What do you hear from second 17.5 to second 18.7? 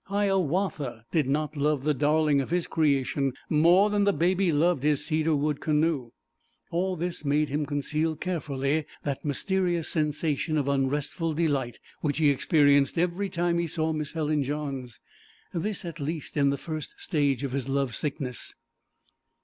his love sickness.